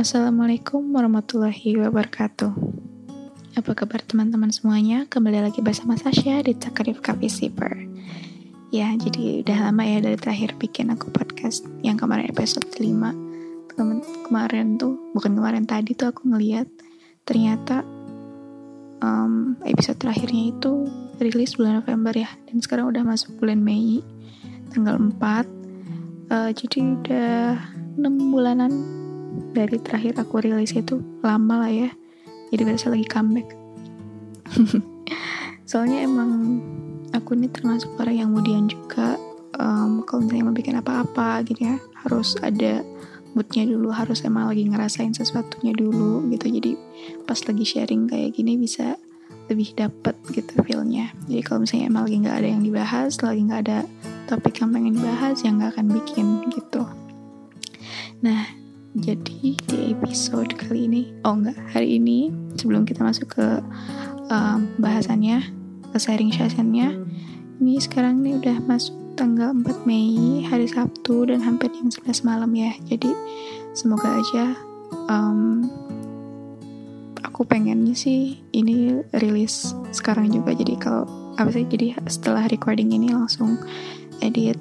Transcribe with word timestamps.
Assalamualaikum 0.00 0.96
warahmatullahi 0.96 1.76
wabarakatuh. 1.76 2.48
Apa 3.52 3.72
kabar 3.76 4.00
teman-teman 4.00 4.48
semuanya? 4.48 5.04
Kembali 5.04 5.44
lagi 5.44 5.60
bersama 5.60 5.92
Sasha 5.92 6.40
di 6.40 6.56
Takarif 6.56 7.04
Coffee 7.04 7.28
Sipper. 7.28 7.76
Ya, 8.72 8.96
jadi 8.96 9.44
udah 9.44 9.68
lama 9.68 9.84
ya 9.84 10.00
dari 10.00 10.16
terakhir 10.16 10.56
bikin 10.56 10.88
aku 10.88 11.12
podcast 11.12 11.68
yang 11.84 12.00
kemarin 12.00 12.32
episode 12.32 12.64
5. 12.72 12.80
Kem 13.76 14.00
kemarin 14.24 14.80
tuh, 14.80 14.96
bukan 15.12 15.36
kemarin 15.36 15.68
tadi 15.68 15.92
tuh 15.92 16.16
aku 16.16 16.32
ngeliat 16.32 16.64
ternyata 17.28 17.84
um, 19.04 19.60
episode 19.68 20.00
terakhirnya 20.00 20.48
itu 20.48 20.88
rilis 21.20 21.60
bulan 21.60 21.84
November 21.84 22.16
ya. 22.16 22.32
Dan 22.48 22.64
sekarang 22.64 22.88
udah 22.88 23.04
masuk 23.04 23.36
bulan 23.36 23.60
Mei, 23.60 24.00
tanggal 24.72 24.96
4. 24.96 25.12
Uh, 26.32 26.48
jadi 26.56 26.88
udah 26.88 27.52
6 28.00 28.32
bulanan 28.32 28.99
dari 29.54 29.78
terakhir 29.80 30.18
aku 30.18 30.42
rilis 30.42 30.74
itu 30.74 31.00
lama 31.22 31.66
lah 31.66 31.72
ya. 31.72 31.90
Jadi 32.50 32.62
berasa 32.66 32.90
lagi 32.90 33.06
comeback. 33.06 33.48
Soalnya 35.70 36.02
emang 36.02 36.58
aku 37.14 37.38
ini 37.38 37.46
termasuk 37.46 37.94
orang 37.98 38.16
yang 38.16 38.28
kemudian 38.34 38.66
juga. 38.66 39.18
Um, 39.60 40.06
kalau 40.08 40.24
misalnya 40.24 40.46
mau 40.48 40.56
bikin 40.56 40.78
apa-apa 40.80 41.44
gitu 41.44 41.68
ya 41.68 41.76
harus 42.00 42.32
ada 42.40 42.80
moodnya 43.36 43.68
dulu 43.68 43.92
harus 43.92 44.24
emang 44.24 44.48
lagi 44.48 44.64
ngerasain 44.64 45.12
sesuatunya 45.14 45.76
dulu 45.76 46.26
gitu. 46.32 46.46
Jadi 46.48 46.72
pas 47.28 47.38
lagi 47.38 47.64
sharing 47.66 48.08
kayak 48.08 48.34
gini 48.34 48.56
bisa 48.56 48.96
lebih 49.50 49.74
dapet 49.74 50.14
gitu 50.30 50.62
feelnya. 50.62 51.10
Jadi 51.26 51.42
kalau 51.42 51.66
misalnya 51.66 51.86
emang 51.90 52.02
lagi 52.06 52.16
nggak 52.22 52.36
ada 52.38 52.48
yang 52.48 52.62
dibahas 52.62 53.12
lagi 53.20 53.40
nggak 53.42 53.62
ada 53.66 53.78
topik 54.30 54.54
yang 54.62 54.70
pengen 54.70 54.94
dibahas 54.94 55.36
yang 55.42 55.54
nggak 55.58 55.70
akan 55.74 55.86
bikin 55.90 56.26
gitu. 56.54 56.82
Nah 58.22 58.59
jadi 58.90 59.54
di 59.54 59.94
episode 59.94 60.50
kali 60.58 60.90
ini, 60.90 61.14
oh 61.22 61.38
enggak, 61.38 61.54
hari 61.70 62.02
ini 62.02 62.34
sebelum 62.58 62.82
kita 62.82 63.06
masuk 63.06 63.38
ke 63.38 63.46
um, 64.26 64.66
bahasannya, 64.82 65.46
ke 65.94 65.98
sharing 66.02 66.34
sessionnya, 66.34 66.98
ini 67.62 67.78
sekarang 67.78 68.18
ini 68.26 68.42
udah 68.42 68.58
masuk 68.66 68.98
tanggal 69.14 69.54
4 69.54 69.86
Mei, 69.86 70.42
hari 70.42 70.66
Sabtu 70.66 71.30
dan 71.30 71.38
hampir 71.38 71.70
jam 71.70 71.86
11 71.86 72.26
malam 72.26 72.50
ya. 72.50 72.74
Jadi 72.90 73.14
semoga 73.78 74.10
aja 74.10 74.58
um, 75.06 75.70
aku 77.22 77.46
pengennya 77.46 77.94
sih 77.94 78.42
ini 78.50 79.06
rilis 79.22 79.70
sekarang 79.94 80.34
juga. 80.34 80.50
Jadi 80.50 80.74
kalau 80.82 81.06
apa 81.38 81.54
sih? 81.54 81.62
Jadi 81.62 81.94
setelah 82.10 82.50
recording 82.50 82.90
ini 82.90 83.14
langsung 83.14 83.54
edit 84.18 84.58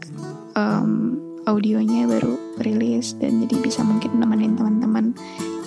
um, 0.53 1.17
audionya 1.47 2.09
baru 2.09 2.35
rilis 2.59 3.15
dan 3.19 3.45
jadi 3.45 3.55
bisa 3.63 3.85
mungkin 3.85 4.19
nemenin 4.19 4.57
teman-teman 4.59 5.15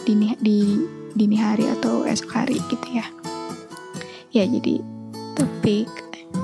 dini 0.05 0.34
di 0.42 0.83
dini 1.15 1.37
hari 1.39 1.69
atau 1.69 2.05
esok 2.05 2.31
hari 2.33 2.59
gitu 2.69 2.89
ya. 2.92 3.06
Ya 4.33 4.48
jadi 4.48 4.81
topik 5.37 5.89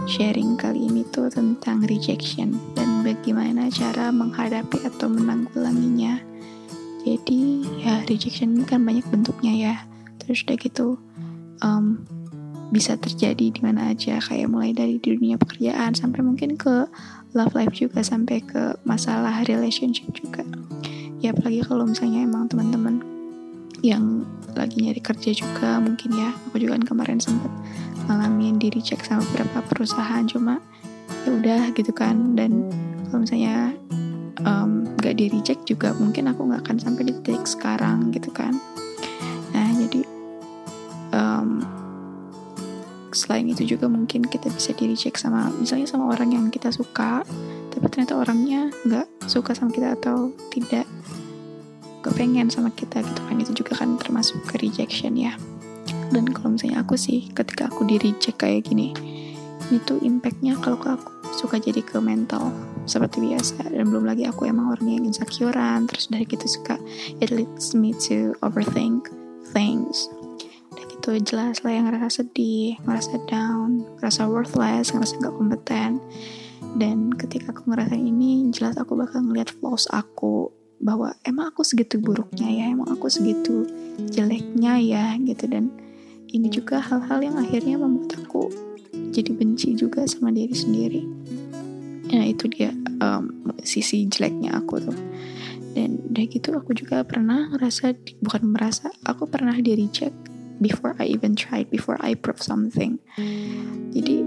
sharing 0.09 0.56
kali 0.56 0.89
ini 0.89 1.05
tuh 1.12 1.29
tentang 1.33 1.84
rejection 1.84 2.56
dan 2.77 3.05
bagaimana 3.05 3.69
cara 3.73 4.12
menghadapi 4.12 4.84
atau 4.84 5.09
menanggulanginya. 5.09 6.21
Jadi 7.05 7.65
ya 7.81 8.05
rejection 8.05 8.56
ini 8.56 8.65
kan 8.69 8.84
banyak 8.84 9.05
bentuknya 9.09 9.53
ya. 9.53 9.75
Terus 10.21 10.45
udah 10.45 10.56
gitu 10.61 10.87
um, 11.65 12.05
bisa 12.69 13.01
terjadi 13.01 13.49
di 13.49 13.61
mana 13.65 13.93
aja. 13.93 14.21
Kayak 14.21 14.53
mulai 14.53 14.77
dari 14.77 15.01
dunia 15.01 15.41
pekerjaan 15.41 15.97
sampai 15.97 16.21
mungkin 16.21 16.61
ke 16.61 16.84
love 17.37 17.53
life 17.53 17.75
juga 17.77 18.01
sampai 18.01 18.41
ke 18.45 18.77
masalah 18.84 19.45
relationship 19.45 20.09
juga. 20.17 20.45
Ya 21.19 21.34
apalagi 21.34 21.66
kalau 21.66 21.84
misalnya 21.84 22.25
emang 22.25 22.47
teman-teman 22.47 23.03
yang 23.83 24.27
lagi 24.59 24.83
nyari 24.83 24.99
kerja 24.99 25.31
juga 25.34 25.78
mungkin 25.78 26.11
ya 26.15 26.34
aku 26.50 26.59
juga 26.59 26.78
kan 26.78 26.84
kemarin 26.87 27.19
sempat 27.22 27.50
ngalamin 28.11 28.59
diri 28.59 28.83
cek 28.83 29.06
sama 29.06 29.22
beberapa 29.31 29.62
perusahaan 29.71 30.25
cuma 30.27 30.59
ya 31.27 31.31
udah 31.34 31.62
gitu 31.75 31.91
kan. 31.93 32.39
Dan 32.39 32.71
kalau 33.09 33.27
misalnya 33.27 33.75
um, 34.45 34.87
gak 35.03 35.19
di 35.19 35.31
reject 35.31 35.66
juga 35.66 35.95
mungkin 35.97 36.31
aku 36.31 36.47
nggak 36.47 36.62
akan 36.66 36.77
sampai 36.78 37.03
di 37.10 37.12
titik 37.22 37.47
sekarang 37.47 38.15
gitu 38.15 38.31
kan 38.31 38.55
selain 43.28 43.44
itu 43.44 43.77
juga 43.77 43.93
mungkin 43.93 44.25
kita 44.25 44.49
bisa 44.49 44.72
diri 44.72 44.97
cek 44.97 45.21
sama 45.21 45.53
misalnya 45.61 45.84
sama 45.84 46.09
orang 46.09 46.33
yang 46.33 46.49
kita 46.49 46.72
suka 46.72 47.21
tapi 47.69 47.84
ternyata 47.93 48.16
orangnya 48.16 48.72
nggak 48.89 49.28
suka 49.28 49.53
sama 49.53 49.69
kita 49.69 49.93
atau 50.00 50.33
tidak 50.49 50.89
kepengen 52.03 52.49
sama 52.49 52.72
kita 52.72 53.05
gitu 53.05 53.21
kan. 53.27 53.37
Itu 53.39 53.53
juga 53.55 53.72
kan 53.78 53.94
termasuk 54.00 54.41
ke 54.49 54.59
rejection 54.62 55.15
ya. 55.15 55.37
Dan 56.09 56.33
kalau 56.33 56.56
misalnya 56.56 56.81
aku 56.83 56.97
sih 56.97 57.28
ketika 57.37 57.69
aku 57.69 57.84
di 57.84 58.00
reject 58.00 58.41
kayak 58.41 58.65
gini 58.66 58.97
itu 59.69 60.00
impactnya 60.00 60.56
kalau 60.65 60.81
aku 60.81 61.12
suka 61.37 61.60
jadi 61.60 61.84
ke 61.84 62.00
mental 62.00 62.50
seperti 62.89 63.21
biasa. 63.21 63.69
Dan 63.69 63.93
belum 63.93 64.09
lagi 64.09 64.25
aku 64.25 64.49
emang 64.49 64.72
orang 64.72 64.89
yang 64.89 65.05
insecurean 65.05 65.84
terus 65.84 66.09
dari 66.09 66.25
gitu 66.25 66.49
suka 66.49 66.81
it 67.21 67.28
leads 67.28 67.77
me 67.77 67.93
to 67.95 68.33
overthink 68.41 69.12
things 69.53 70.09
gitu 71.09 71.25
jelas 71.25 71.65
lah 71.65 71.73
yang 71.73 71.89
ngerasa 71.89 72.21
sedih 72.21 72.77
ngerasa 72.85 73.17
down 73.33 73.81
ngerasa 73.97 74.29
worthless 74.29 74.93
ngerasa 74.93 75.17
gak 75.25 75.33
kompeten. 75.33 76.05
Dan 76.77 77.17
ketika 77.17 77.57
aku 77.57 77.65
ngerasain 77.73 78.05
ini 78.05 78.53
jelas 78.53 78.77
aku 78.77 78.93
bakal 78.93 79.25
ngeliat 79.25 79.49
flaws 79.49 79.89
aku 79.89 80.53
bahwa 80.85 81.17
emang 81.25 81.49
aku 81.49 81.65
segitu 81.65 81.97
buruknya 81.97 82.45
ya 82.45 82.69
emang 82.69 82.93
aku 82.93 83.09
segitu 83.09 83.65
jeleknya 84.13 84.77
ya 84.85 85.17
gitu. 85.17 85.49
Dan 85.49 85.73
ini 86.29 86.53
juga 86.53 86.85
hal-hal 86.85 87.25
yang 87.25 87.41
akhirnya 87.41 87.81
membuat 87.81 88.21
aku 88.21 88.53
jadi 89.09 89.33
benci 89.33 89.81
juga 89.81 90.05
sama 90.05 90.29
diri 90.29 90.53
sendiri. 90.53 91.03
Ya 92.13 92.21
itu 92.29 92.53
dia 92.53 92.77
um, 93.01 93.57
sisi 93.65 94.05
jeleknya 94.13 94.61
aku 94.61 94.77
tuh. 94.77 94.99
Dan 95.73 96.05
udah 96.05 96.25
gitu 96.29 96.53
aku 96.53 96.77
juga 96.77 97.01
pernah 97.01 97.49
ngerasa 97.49 97.97
bukan 98.21 98.43
merasa 98.45 98.93
aku 99.09 99.25
pernah 99.25 99.57
di 99.57 99.73
reject 99.73 100.38
before 100.61 100.95
I 100.99 101.07
even 101.11 101.35
tried, 101.35 101.71
before 101.71 101.97
I 102.03 102.15
prove 102.15 102.43
something. 102.43 102.99
Jadi 103.95 104.23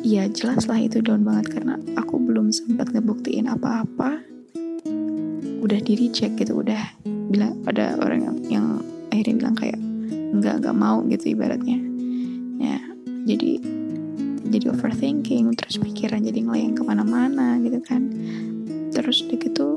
ya 0.00 0.26
jelas 0.30 0.66
lah 0.66 0.80
itu 0.80 1.02
down 1.04 1.22
banget 1.22 1.58
karena 1.58 1.76
aku 1.96 2.18
belum 2.18 2.50
sempat 2.50 2.90
ngebuktiin 2.92 3.46
apa-apa. 3.50 4.22
Udah 5.60 5.80
di 5.80 5.92
reject 5.96 6.40
gitu, 6.40 6.64
udah 6.64 6.82
bilang 7.30 7.62
ada 7.68 7.94
orang 8.00 8.20
yang, 8.26 8.36
yang 8.48 8.66
akhirnya 9.14 9.34
bilang 9.46 9.56
kayak 9.56 9.78
nggak 10.30 10.54
nggak 10.62 10.76
mau 10.76 11.02
gitu 11.06 11.34
ibaratnya. 11.34 11.78
Ya 12.60 12.78
jadi 13.28 13.60
jadi 14.50 14.66
overthinking 14.74 15.54
terus 15.54 15.78
pikiran 15.78 16.26
jadi 16.26 16.42
ngelayang 16.42 16.74
ke 16.74 16.82
mana-mana 16.82 17.60
gitu 17.62 17.78
kan. 17.84 18.10
Terus 18.90 19.22
udah 19.22 19.38
gitu 19.38 19.68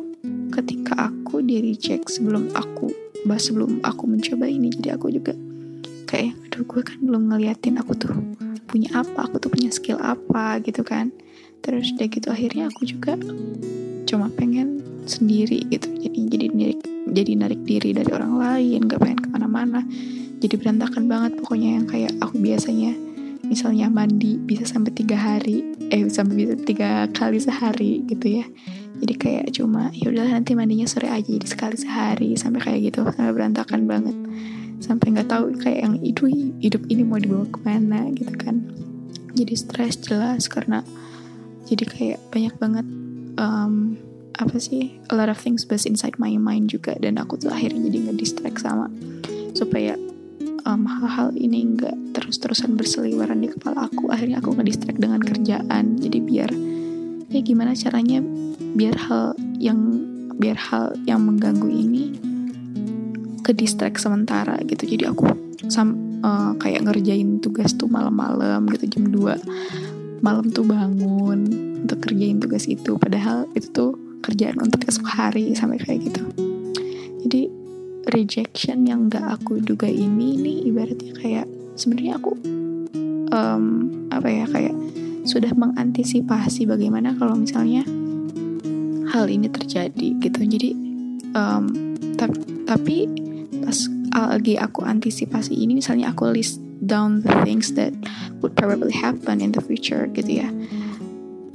ketika 0.53 1.09
aku 1.09 1.41
di 1.41 1.61
reject 1.61 2.09
sebelum 2.09 2.49
aku 2.53 2.89
bahas 3.25 3.47
sebelum 3.47 3.79
aku 3.81 4.03
mencoba 4.05 4.45
ini 4.45 4.69
jadi 4.69 4.99
aku 4.99 5.09
juga 5.09 5.33
kayak 6.13 6.37
aduh 6.45 6.61
gue 6.61 6.81
kan 6.85 7.01
belum 7.01 7.33
ngeliatin 7.33 7.81
aku 7.81 7.97
tuh 7.97 8.13
punya 8.69 8.93
apa 8.93 9.25
aku 9.25 9.41
tuh 9.41 9.49
punya 9.49 9.73
skill 9.73 9.97
apa 9.97 10.61
gitu 10.61 10.85
kan. 10.85 11.09
Terus 11.65 11.89
udah 11.97 12.05
gitu 12.05 12.27
akhirnya 12.29 12.69
aku 12.69 12.85
juga 12.85 13.17
cuma 14.05 14.29
pengen 14.29 14.85
sendiri 15.09 15.65
gitu 15.73 15.89
jadi 15.89 16.19
jadi 16.29 16.45
narik 16.53 16.79
jadi 17.09 17.31
narik 17.33 17.61
diri 17.65 17.89
dari 17.97 18.11
orang 18.13 18.37
lain 18.37 18.85
gak 18.85 19.01
pengen 19.01 19.19
ke 19.25 19.29
mana-mana. 19.33 19.81
Jadi 20.37 20.53
berantakan 20.59 21.09
banget 21.09 21.31
pokoknya 21.41 21.81
yang 21.81 21.85
kayak 21.89 22.13
aku 22.21 22.37
biasanya 22.37 22.93
misalnya 23.43 23.89
mandi 23.89 24.37
bisa 24.37 24.69
sampai 24.69 24.93
tiga 24.93 25.17
hari 25.17 25.65
eh 25.89 26.05
sampai 26.13 26.45
bisa 26.45 26.53
tiga 26.61 27.09
kali 27.09 27.41
sehari 27.41 28.05
gitu 28.05 28.37
ya. 28.37 28.45
Jadi 29.01 29.13
kayak 29.17 29.45
cuma 29.57 29.89
ya 29.97 30.13
udah 30.13 30.29
nanti 30.29 30.53
mandinya 30.53 30.85
sore 30.85 31.09
aja 31.09 31.25
jadi 31.25 31.47
sekali 31.49 31.73
sehari 31.73 32.29
sampai 32.37 32.61
kayak 32.61 32.79
gitu 32.93 33.01
sampai 33.01 33.33
berantakan 33.33 33.89
banget 33.89 34.15
sampai 34.83 35.15
nggak 35.15 35.31
tahu 35.31 35.55
kayak 35.55 35.79
yang 35.87 35.95
itu 36.03 36.27
hidup 36.59 36.83
ini 36.91 37.07
mau 37.07 37.15
dibawa 37.15 37.47
ke 37.47 37.59
mana 37.63 38.11
gitu 38.11 38.35
kan. 38.35 38.67
Jadi 39.31 39.53
stres 39.55 39.95
jelas 40.03 40.51
karena 40.51 40.83
jadi 41.63 41.87
kayak 41.87 42.19
banyak 42.27 42.53
banget 42.59 42.85
um, 43.39 43.95
apa 44.35 44.59
sih 44.59 44.99
a 45.07 45.15
lot 45.15 45.31
of 45.31 45.39
things 45.39 45.63
buzz 45.63 45.87
inside 45.87 46.19
my 46.19 46.35
mind 46.35 46.67
juga 46.67 46.99
dan 46.99 47.15
aku 47.15 47.39
tuh 47.39 47.47
akhirnya 47.47 47.87
jadi 47.87 48.11
ngedistract 48.11 48.59
sama 48.59 48.91
supaya 49.55 49.95
um, 50.67 50.83
hal-hal 50.83 51.31
ini 51.39 51.79
nggak 51.79 52.19
terus-terusan 52.19 52.75
berseliweran 52.75 53.39
di 53.39 53.49
kepala 53.55 53.87
aku. 53.87 54.11
Akhirnya 54.11 54.43
aku 54.43 54.51
ngedistract 54.59 54.99
dengan 54.99 55.23
kerjaan. 55.23 55.95
Jadi 55.95 56.19
biar 56.19 56.51
ya 57.31 57.39
gimana 57.39 57.71
caranya 57.73 58.19
biar 58.75 58.95
hal 58.99 59.33
yang 59.57 59.79
biar 60.37 60.57
hal 60.59 60.97
yang 61.07 61.23
mengganggu 61.23 61.69
ini 61.69 62.32
ke 63.43 63.51
distract 63.51 63.99
sementara 63.99 64.55
gitu. 64.63 64.87
Jadi 64.87 65.03
aku 65.05 65.27
sam 65.67 66.19
uh, 66.23 66.55
kayak 66.57 66.87
ngerjain 66.87 67.43
tugas 67.43 67.75
tuh 67.75 67.91
malam-malam 67.91 68.67
gitu 68.71 68.99
jam 68.99 69.11
2 69.11 70.23
malam 70.23 70.47
tuh 70.55 70.63
bangun 70.63 71.51
untuk 71.83 71.99
kerjain 71.99 72.39
tugas 72.39 72.63
itu. 72.65 72.95
Padahal 72.95 73.45
itu 73.53 73.67
tuh 73.75 73.91
kerjaan 74.23 74.55
untuk 74.63 74.87
esok 74.87 75.03
hari 75.11 75.51
sampai 75.51 75.83
kayak 75.83 76.07
gitu. 76.07 76.23
Jadi 77.27 77.41
rejection 78.07 78.87
yang 78.87 79.11
gak 79.11 79.23
aku 79.39 79.59
duga 79.59 79.87
ini 79.87 80.39
nih 80.39 80.57
ibaratnya 80.71 81.13
kayak 81.19 81.47
sebenarnya 81.75 82.19
aku 82.19 82.31
um, 83.35 83.65
apa 84.11 84.27
ya 84.31 84.45
kayak 84.47 84.75
sudah 85.23 85.51
mengantisipasi 85.55 86.67
bagaimana 86.67 87.15
kalau 87.15 87.35
misalnya 87.35 87.83
hal 89.11 89.27
ini 89.27 89.51
terjadi 89.51 90.07
gitu. 90.23 90.39
Jadi 90.39 90.71
um, 91.35 91.93
tapi 92.63 93.22
lagi 94.13 94.55
aku 94.61 94.85
antisipasi 94.85 95.57
ini 95.57 95.77
misalnya 95.77 96.13
aku 96.13 96.29
list 96.29 96.61
down 96.83 97.23
the 97.23 97.33
things 97.47 97.73
that 97.73 97.95
would 98.43 98.53
probably 98.53 98.93
happen 98.93 99.39
in 99.39 99.55
the 99.55 99.63
future 99.63 100.05
gitu 100.11 100.43
ya. 100.43 100.49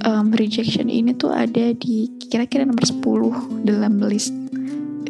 Um, 0.07 0.31
rejection 0.31 0.87
ini 0.89 1.13
tuh 1.15 1.35
ada 1.35 1.75
di 1.75 2.09
kira-kira 2.31 2.65
nomor 2.65 2.87
10 2.87 3.67
dalam 3.67 3.99
list. 4.03 4.35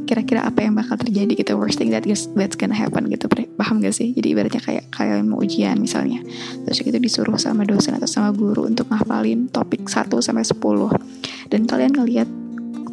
Kira-kira 0.09 0.49
apa 0.49 0.65
yang 0.65 0.73
bakal 0.73 0.97
terjadi 0.97 1.37
gitu 1.37 1.61
worst 1.61 1.77
thing 1.77 1.93
that 1.93 2.09
is, 2.09 2.33
that's 2.33 2.56
gonna 2.56 2.73
happen 2.73 3.12
gitu 3.12 3.29
paham 3.61 3.85
gak 3.85 3.93
sih? 3.93 4.17
Jadi 4.17 4.33
ibaratnya 4.33 4.65
kayak 4.65 4.89
kalian 4.89 5.29
mau 5.29 5.45
ujian 5.45 5.77
misalnya. 5.77 6.25
Terus 6.65 6.81
itu 6.81 6.97
disuruh 6.97 7.37
sama 7.37 7.69
dosen 7.69 7.93
atau 8.00 8.09
sama 8.09 8.33
guru 8.33 8.65
untuk 8.65 8.89
ngafalin 8.89 9.53
topik 9.53 9.85
1 9.85 10.09
sampai 10.25 10.49
10 10.49 11.53
dan 11.53 11.69
kalian 11.69 11.93
ngelihat 11.93 12.29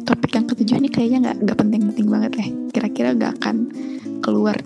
topik 0.06 0.38
yang 0.38 0.46
ketujuh 0.46 0.78
ini 0.78 0.88
kayaknya 0.88 1.18
nggak 1.28 1.36
nggak 1.42 1.58
penting-penting 1.58 2.06
banget 2.06 2.32
ya. 2.38 2.46
Kira-kira 2.70 3.08
nggak 3.18 3.32
akan 3.42 3.56
keluar 4.22 4.56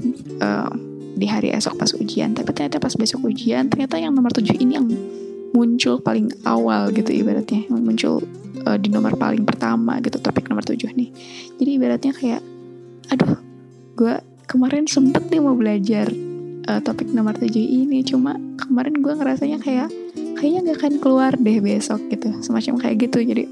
uh, 0.45 0.71
di 1.17 1.27
hari 1.27 1.51
esok 1.57 1.81
pas 1.81 1.91
ujian. 1.97 2.37
Tapi 2.37 2.53
ternyata 2.53 2.77
pas 2.77 2.93
besok 2.93 3.27
ujian 3.27 3.73
ternyata 3.73 3.97
yang 3.97 4.13
nomor 4.13 4.31
tujuh 4.37 4.55
ini 4.61 4.77
yang 4.77 4.87
muncul 5.57 5.99
paling 5.99 6.29
awal 6.45 6.93
gitu 6.93 7.11
ibaratnya. 7.11 7.65
Yang 7.67 7.81
muncul 7.81 8.15
uh, 8.69 8.77
di 8.77 8.93
nomor 8.93 9.17
paling 9.17 9.43
pertama 9.49 9.99
gitu 10.05 10.21
topik 10.21 10.47
nomor 10.47 10.63
tujuh 10.63 10.93
nih. 10.93 11.09
Jadi 11.57 11.71
ibaratnya 11.81 12.13
kayak 12.13 12.43
aduh 13.11 13.41
gue 13.97 14.15
kemarin 14.47 14.87
sempet 14.87 15.27
nih 15.33 15.41
mau 15.43 15.57
belajar 15.57 16.07
uh, 16.69 16.81
topik 16.85 17.09
nomor 17.11 17.35
tujuh 17.41 17.65
ini. 17.65 18.05
Cuma 18.05 18.37
kemarin 18.61 19.01
gue 19.01 19.13
ngerasanya 19.17 19.59
kayak 19.59 19.89
kayaknya 20.41 20.73
gak 20.73 20.79
akan 20.81 20.95
keluar 21.01 21.33
deh 21.37 21.59
besok 21.61 22.01
gitu. 22.13 22.33
Semacam 22.41 22.81
kayak 22.81 23.09
gitu. 23.09 23.21
Jadi 23.25 23.45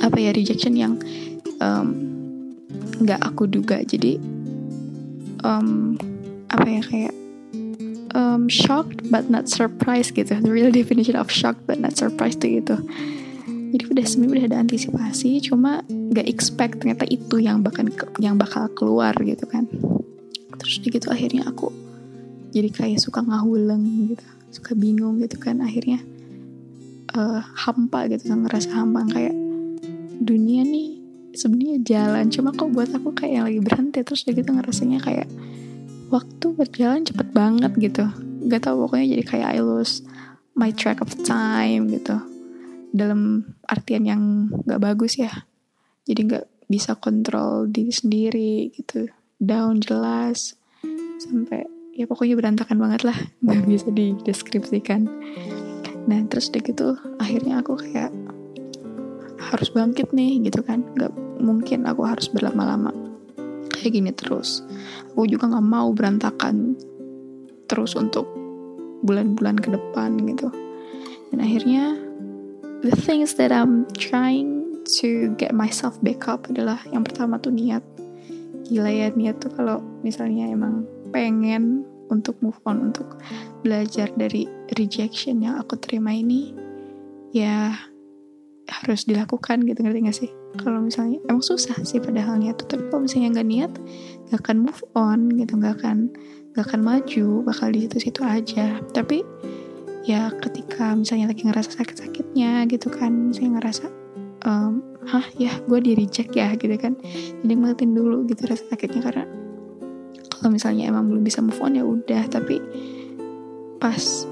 apa 0.00 0.16
ya 0.16 0.32
rejection 0.32 0.74
yang 0.76 0.96
nggak 3.00 3.20
um, 3.20 3.28
aku 3.28 3.44
duga. 3.46 3.80
Jadi 3.84 4.16
um, 5.44 5.96
apa 6.50 6.66
ya 6.66 6.82
kayak 6.82 7.14
um, 8.14 8.48
shocked 8.50 9.06
but 9.10 9.28
not 9.30 9.46
surprised 9.46 10.16
gitu. 10.16 10.34
The 10.34 10.50
real 10.50 10.72
definition 10.72 11.14
of 11.16 11.30
shocked 11.30 11.64
but 11.66 11.78
not 11.78 11.96
surprised 11.96 12.42
tuh 12.42 12.50
gitu. 12.50 12.76
Jadi 13.70 13.84
udah 13.86 14.02
sebenarnya 14.02 14.34
udah 14.34 14.46
ada 14.50 14.58
antisipasi 14.66 15.30
cuma 15.46 15.86
gak 16.10 16.26
expect 16.26 16.82
ternyata 16.82 17.06
itu 17.06 17.38
yang 17.38 17.62
bakal 17.62 17.86
yang 18.18 18.34
bakal 18.34 18.66
keluar 18.74 19.14
gitu 19.22 19.46
kan. 19.46 19.70
Terus 20.58 20.82
gitu 20.82 21.06
akhirnya 21.06 21.46
aku 21.46 21.70
jadi 22.50 22.66
kayak 22.74 22.98
suka 22.98 23.22
ngahuleng 23.22 24.10
gitu 24.10 24.26
suka 24.50 24.74
bingung 24.74 25.22
gitu 25.22 25.38
kan. 25.38 25.62
Akhirnya 25.62 26.02
uh, 27.14 27.38
hampa 27.62 28.10
gitu 28.10 28.34
ngerasa 28.34 28.74
hampa. 28.74 29.06
Kayak 29.06 29.34
dunia 30.20 30.62
nih 30.62 31.00
sebenarnya 31.34 31.78
jalan. 31.82 32.28
Cuma 32.28 32.52
kok 32.52 32.70
buat 32.70 32.92
aku 32.92 33.16
kayak 33.16 33.32
yang 33.32 33.44
lagi 33.48 33.60
berhenti 33.64 33.98
terus 34.04 34.22
udah 34.28 34.34
gitu 34.36 34.50
ngerasanya 34.52 34.98
kayak 35.00 35.28
waktu 36.12 36.46
berjalan 36.54 37.02
cepet 37.02 37.28
banget 37.32 37.72
gitu. 37.80 38.04
Gak 38.46 38.68
tau 38.68 38.76
pokoknya 38.86 39.16
jadi 39.18 39.24
kayak 39.24 39.48
I 39.56 39.60
lose 39.64 40.04
my 40.54 40.70
track 40.74 41.00
of 41.00 41.10
time 41.24 41.88
gitu. 41.90 42.20
Dalam 42.92 43.46
artian 43.66 44.04
yang 44.04 44.22
gak 44.68 44.82
bagus 44.82 45.16
ya. 45.16 45.48
Jadi 46.04 46.20
gak 46.28 46.46
bisa 46.70 46.94
kontrol 46.98 47.66
diri 47.66 47.90
sendiri 47.90 48.70
gitu. 48.76 49.08
Down 49.40 49.80
jelas 49.80 50.54
sampai 51.20 51.64
ya 51.96 52.04
pokoknya 52.04 52.36
berantakan 52.36 52.78
banget 52.78 53.08
lah. 53.08 53.16
Nggak 53.44 53.64
bisa 53.66 53.88
dideskripsikan. 53.90 55.08
Nah 56.06 56.20
terus 56.28 56.52
deh 56.52 56.60
gitu 56.60 56.96
akhirnya 57.20 57.60
aku 57.60 57.76
kayak 57.76 58.12
harus 59.40 59.72
bangkit 59.72 60.12
nih 60.12 60.44
gitu 60.44 60.60
kan. 60.60 60.84
Nggak 60.96 61.12
mungkin 61.40 61.88
aku 61.88 62.04
harus 62.04 62.28
berlama-lama. 62.28 62.92
Kayak 63.72 63.92
gini 63.96 64.10
terus. 64.12 64.60
Aku 65.12 65.24
juga 65.24 65.48
nggak 65.48 65.66
mau 65.66 65.88
berantakan 65.96 66.76
terus 67.66 67.96
untuk 67.96 68.28
bulan-bulan 69.00 69.56
ke 69.56 69.72
depan 69.72 70.20
gitu. 70.28 70.52
Dan 71.32 71.38
akhirnya 71.40 71.96
the 72.84 72.92
things 72.92 73.34
that 73.40 73.54
I'm 73.54 73.88
trying 73.96 74.82
to 75.00 75.32
get 75.40 75.56
myself 75.56 75.96
back 76.04 76.28
up 76.28 76.50
adalah 76.50 76.82
yang 76.92 77.06
pertama 77.06 77.40
tuh 77.40 77.54
niat. 77.54 77.82
Gila 78.68 78.90
ya 78.90 79.08
niat 79.16 79.40
tuh 79.40 79.50
kalau 79.56 79.80
misalnya 80.04 80.50
emang 80.50 80.84
pengen 81.10 81.82
untuk 82.10 82.34
move 82.42 82.58
on 82.66 82.90
untuk 82.90 83.18
belajar 83.62 84.10
dari 84.18 84.50
rejection 84.74 85.42
yang 85.42 85.58
aku 85.62 85.78
terima 85.78 86.10
ini 86.10 86.54
ya 87.30 87.70
harus 88.70 89.04
dilakukan 89.04 89.66
gitu 89.66 89.82
ngerti 89.82 89.98
gak 90.06 90.16
sih? 90.16 90.30
Kalau 90.62 90.80
misalnya 90.80 91.18
emang 91.26 91.42
susah 91.42 91.76
sih 91.82 91.98
padahal 91.98 92.38
niat 92.38 92.62
tapi 92.64 92.86
kalau 92.88 93.06
misalnya 93.06 93.38
nggak 93.38 93.48
niat 93.48 93.72
gak 94.30 94.40
akan 94.46 94.56
move 94.66 94.82
on 94.94 95.30
gitu 95.34 95.52
nggak 95.58 95.74
akan 95.82 96.10
gak 96.54 96.64
akan 96.70 96.80
maju 96.82 97.26
bakal 97.46 97.66
di 97.74 97.86
situ-situ 97.86 98.20
aja. 98.22 98.78
Tapi 98.94 99.26
ya 100.06 100.32
ketika 100.40 100.96
misalnya 100.96 101.30
lagi 101.30 101.44
ngerasa 101.44 101.76
sakit-sakitnya 101.76 102.64
gitu 102.70 102.88
kan 102.88 103.30
misalnya 103.30 103.60
ngerasa 103.60 103.86
um, 104.48 104.80
hah 105.04 105.26
ya 105.36 105.52
gue 105.66 105.78
di 105.82 105.92
reject 105.98 106.32
ya 106.32 106.54
gitu 106.54 106.74
kan. 106.78 106.94
Jadi 107.42 107.52
ngeliatin 107.52 107.92
dulu 107.92 108.24
gitu 108.30 108.46
rasa 108.46 108.64
sakitnya 108.70 109.02
karena 109.02 109.24
kalau 110.40 110.56
misalnya 110.56 110.88
emang 110.88 111.10
belum 111.10 111.20
bisa 111.20 111.44
move 111.44 111.60
on 111.60 111.76
ya 111.76 111.84
udah 111.84 112.24
tapi 112.32 112.62
pas 113.80 114.24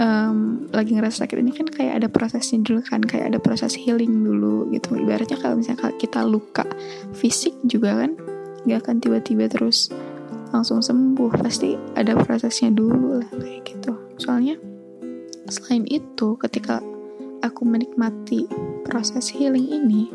um, 0.00 0.66
lagi 0.72 0.96
ngerasa 0.96 1.28
sakit 1.28 1.36
ini 1.38 1.52
kan 1.52 1.68
kayak 1.68 2.02
ada 2.02 2.08
prosesnya 2.08 2.64
dulu 2.64 2.80
kan 2.80 3.04
kayak 3.04 3.36
ada 3.36 3.38
proses 3.38 3.76
healing 3.76 4.24
dulu 4.24 4.72
gitu. 4.72 4.96
Ibaratnya 4.96 5.36
kalau 5.36 5.60
misalnya 5.60 5.92
kita 6.00 6.24
luka 6.24 6.64
fisik 7.12 7.54
juga 7.68 7.94
kan 7.94 8.16
gak 8.64 8.88
akan 8.88 8.96
tiba-tiba 8.98 9.46
terus 9.52 9.92
langsung 10.50 10.80
sembuh. 10.80 11.36
Pasti 11.36 11.76
ada 11.94 12.16
prosesnya 12.16 12.72
dulu 12.72 13.20
lah 13.20 13.30
kayak 13.36 13.60
gitu. 13.68 13.92
Soalnya 14.16 14.56
selain 15.52 15.84
itu 15.86 16.40
ketika 16.40 16.80
aku 17.44 17.68
menikmati 17.68 18.48
proses 18.86 19.32
healing 19.32 19.68
ini 19.68 20.08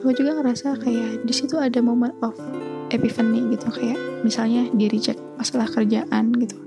aku 0.00 0.12
juga 0.14 0.38
ngerasa 0.38 0.78
kayak 0.78 1.26
di 1.26 1.34
situ 1.34 1.58
ada 1.58 1.80
moment 1.82 2.14
of 2.20 2.36
epiphany 2.92 3.42
gitu. 3.56 3.68
Kayak 3.72 3.98
misalnya 4.22 4.68
di 4.70 4.86
reject 4.86 5.18
masalah 5.40 5.66
kerjaan 5.68 6.32
gitu 6.36 6.65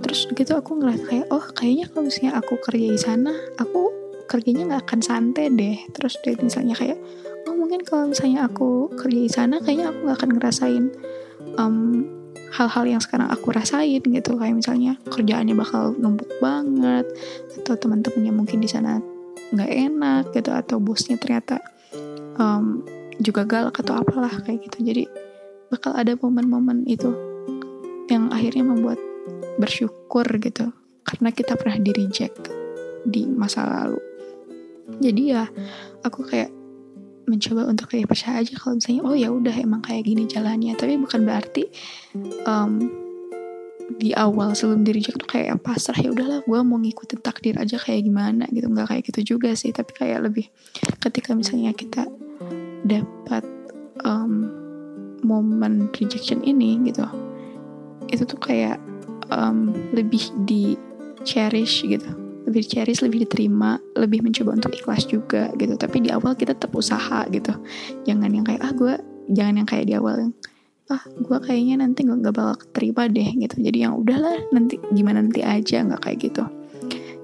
terus 0.00 0.26
gitu 0.32 0.56
aku 0.56 0.80
ngerasa 0.80 1.02
kayak 1.06 1.26
oh 1.28 1.44
kayaknya 1.52 1.86
kalau 1.92 2.08
misalnya 2.08 2.32
aku 2.40 2.54
kerja 2.60 2.86
di 2.88 3.00
sana 3.00 3.32
aku 3.60 4.00
kerjanya 4.30 4.62
nggak 4.70 4.82
akan 4.86 5.00
santai 5.02 5.50
deh. 5.50 5.76
Terus 5.90 6.14
deh 6.22 6.38
misalnya 6.38 6.78
kayak 6.78 6.98
oh 7.50 7.54
mungkin 7.58 7.82
kalau 7.82 8.06
misalnya 8.06 8.46
aku 8.46 8.94
kerja 8.94 9.20
di 9.26 9.32
sana 9.32 9.58
kayaknya 9.58 9.90
aku 9.90 9.98
nggak 10.06 10.18
akan 10.22 10.30
ngerasain 10.38 10.84
um, 11.58 12.06
hal-hal 12.54 12.84
yang 12.86 13.02
sekarang 13.02 13.26
aku 13.26 13.50
rasain 13.50 13.98
gitu. 13.98 14.38
Kayak 14.38 14.54
misalnya 14.62 14.94
kerjaannya 15.10 15.58
bakal 15.58 15.98
numpuk 15.98 16.30
banget 16.38 17.10
atau 17.58 17.74
teman-temannya 17.74 18.30
mungkin 18.30 18.62
di 18.62 18.70
sana 18.70 19.02
nggak 19.50 19.70
enak 19.90 20.24
gitu. 20.30 20.54
Atau 20.54 20.78
bosnya 20.78 21.18
ternyata 21.18 21.58
um, 22.38 22.86
juga 23.18 23.42
galak 23.42 23.82
atau 23.82 23.98
apalah 23.98 24.30
kayak 24.46 24.62
gitu. 24.70 24.86
Jadi 24.86 25.04
bakal 25.74 25.98
ada 25.98 26.14
momen-momen 26.14 26.86
itu 26.86 27.10
yang 28.06 28.30
akhirnya 28.30 28.62
membuat 28.66 28.98
bersyukur 29.56 30.26
gitu. 30.38 30.72
Karena 31.04 31.28
kita 31.34 31.58
pernah 31.58 31.78
di 31.80 31.90
reject 31.90 32.50
di 33.04 33.26
masa 33.26 33.64
lalu. 33.66 34.00
Jadi 35.00 35.22
ya 35.30 35.46
aku 36.04 36.26
kayak 36.26 36.50
mencoba 37.30 37.70
untuk 37.70 37.94
kayak 37.94 38.10
percaya 38.10 38.42
aja 38.42 38.58
kalau 38.58 38.74
misalnya 38.82 39.02
oh 39.06 39.14
ya 39.14 39.30
udah 39.30 39.54
emang 39.54 39.82
kayak 39.82 40.06
gini 40.06 40.26
jalannya. 40.26 40.74
Tapi 40.74 40.98
bukan 40.98 41.22
berarti 41.26 41.64
um, 42.46 42.90
di 43.90 44.14
awal 44.14 44.54
sebelum 44.54 44.86
di 44.86 44.94
reject 44.94 45.18
tuh 45.18 45.30
kayak 45.30 45.58
pasrah 45.62 45.98
ya 45.98 46.14
udahlah 46.14 46.46
gue 46.46 46.58
mau 46.62 46.78
ngikutin 46.78 47.20
takdir 47.22 47.58
aja 47.58 47.78
kayak 47.78 48.06
gimana 48.06 48.46
gitu. 48.50 48.66
Nggak 48.70 48.86
kayak 48.92 49.02
gitu 49.10 49.20
juga 49.36 49.54
sih. 49.54 49.70
Tapi 49.70 49.90
kayak 49.94 50.30
lebih 50.30 50.46
ketika 51.02 51.34
misalnya 51.34 51.74
kita 51.74 52.06
dapat 52.86 53.44
um, 54.02 54.50
momen 55.20 55.92
rejection 55.92 56.40
ini 56.42 56.80
gitu 56.88 57.04
itu 58.10 58.26
tuh 58.26 58.40
kayak 58.42 58.80
um, 59.30 59.72
lebih 59.94 60.22
di 60.44 60.76
cherish 61.22 61.86
gitu. 61.86 62.06
Lebih 62.48 62.66
cherish 62.66 63.00
lebih 63.04 63.28
diterima 63.28 63.78
lebih 63.94 64.24
mencoba 64.24 64.56
untuk 64.56 64.74
ikhlas 64.74 65.06
juga 65.06 65.52
gitu. 65.56 65.74
Tapi 65.76 66.04
di 66.04 66.10
awal 66.10 66.34
kita 66.34 66.56
tetap 66.56 66.74
usaha 66.74 67.26
gitu. 67.30 67.54
Jangan 68.04 68.30
yang 68.30 68.44
kayak 68.46 68.62
ah 68.64 68.72
gue 68.74 68.94
jangan 69.30 69.62
yang 69.62 69.68
kayak 69.68 69.86
di 69.86 69.94
awal 69.94 70.28
yang 70.28 70.32
ah 70.90 71.02
gue 71.06 71.38
kayaknya 71.46 71.86
nanti 71.86 72.02
gak, 72.02 72.18
gak 72.26 72.34
bakal 72.34 72.56
terima 72.74 73.02
deh 73.06 73.30
gitu. 73.38 73.56
Jadi 73.62 73.78
yang 73.86 73.94
udahlah 73.94 74.36
nanti 74.50 74.82
gimana 74.90 75.22
nanti 75.22 75.40
aja 75.46 75.86
nggak 75.86 76.02
kayak 76.02 76.18
gitu. 76.18 76.44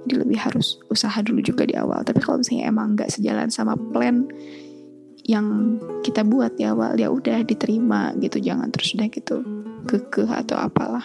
Jadi 0.07 0.15
lebih 0.23 0.39
harus 0.39 0.79
usaha 0.87 1.19
dulu 1.19 1.43
juga 1.43 1.67
di 1.67 1.75
awal. 1.75 2.07
Tapi 2.07 2.23
kalau 2.23 2.39
misalnya 2.39 2.71
emang 2.71 2.95
nggak 2.95 3.11
sejalan 3.11 3.51
sama 3.51 3.75
plan 3.75 4.31
yang 5.27 5.83
kita 6.07 6.23
buat 6.23 6.55
di 6.55 6.63
awal 6.63 6.95
ya 6.95 7.11
udah 7.11 7.43
diterima 7.43 8.15
gitu. 8.23 8.39
Jangan 8.39 8.71
terus 8.71 8.95
udah 8.95 9.09
gitu 9.11 9.43
kekeh 9.87 10.31
atau 10.31 10.59
apalah 10.59 11.03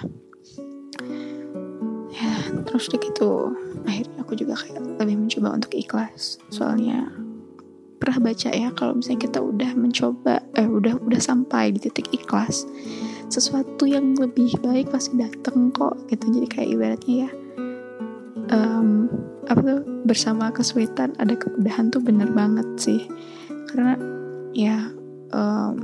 ya 2.12 2.34
terus 2.68 2.92
gitu 2.92 3.56
akhirnya 3.88 4.20
aku 4.22 4.36
juga 4.36 4.60
kayak 4.60 4.82
lebih 5.00 5.16
mencoba 5.28 5.58
untuk 5.58 5.72
ikhlas. 5.74 6.38
Soalnya 6.52 7.10
pernah 8.02 8.32
baca 8.32 8.50
ya 8.50 8.70
kalau 8.74 8.98
misalnya 8.98 9.30
kita 9.30 9.40
udah 9.40 9.72
mencoba 9.78 10.42
eh 10.58 10.66
udah 10.66 10.98
udah 11.06 11.22
sampai 11.22 11.70
di 11.70 11.80
titik 11.86 12.10
ikhlas 12.10 12.66
sesuatu 13.30 13.86
yang 13.86 14.18
lebih 14.18 14.58
baik 14.60 14.90
pasti 14.90 15.16
dateng 15.16 15.70
kok 15.72 15.96
gitu. 16.10 16.28
Jadi 16.34 16.48
kayak 16.50 16.70
ibaratnya 16.74 17.16
ya 17.28 17.30
um, 18.52 19.08
apa 19.48 19.60
tuh 19.62 19.80
bersama 20.04 20.52
kesulitan 20.52 21.16
ada 21.22 21.38
kemudahan 21.38 21.94
tuh 21.94 22.04
bener 22.04 22.28
banget 22.34 22.68
sih. 22.76 23.02
Karena 23.72 23.96
ya 24.52 24.92
um, 25.32 25.76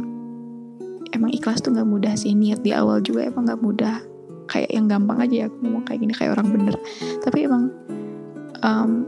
emang 1.16 1.32
ikhlas 1.32 1.64
tuh 1.64 1.72
nggak 1.72 1.88
mudah 1.88 2.14
sih 2.20 2.36
niat 2.36 2.60
di 2.62 2.76
awal 2.76 3.00
juga 3.00 3.30
emang 3.30 3.48
nggak 3.48 3.64
mudah 3.64 3.96
kayak 4.48 4.72
yang 4.72 4.88
gampang 4.88 5.20
aja 5.22 5.36
ya 5.36 5.46
aku 5.52 5.58
ngomong 5.62 5.84
kayak 5.86 6.00
gini 6.02 6.14
kayak 6.16 6.40
orang 6.40 6.48
bener. 6.50 6.76
Tapi 7.22 7.38
emang 7.46 7.70
um, 8.64 9.06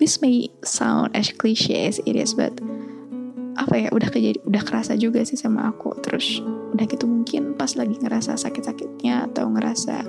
this 0.00 0.18
may 0.24 0.50
sound 0.64 1.12
as 1.14 1.30
cliche 1.30 1.86
as 1.86 2.00
it 2.08 2.16
is 2.16 2.32
but 2.32 2.52
apa 3.60 3.86
ya 3.86 3.88
udah 3.92 4.08
kejadi 4.08 4.40
udah 4.48 4.62
kerasa 4.64 4.96
juga 4.96 5.22
sih 5.22 5.36
sama 5.36 5.68
aku. 5.70 5.92
Terus 6.00 6.40
udah 6.72 6.84
gitu 6.88 7.04
mungkin 7.04 7.54
pas 7.54 7.76
lagi 7.76 7.94
ngerasa 8.00 8.34
sakit-sakitnya 8.40 9.30
atau 9.32 9.52
ngerasa 9.52 10.02